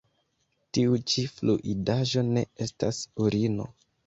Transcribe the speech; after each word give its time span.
Tiu 0.77 0.97
ĉi 1.11 1.25
fluidaĵo 1.33 2.25
ne 2.31 2.45
estas 2.67 3.05
urino. 3.27 3.71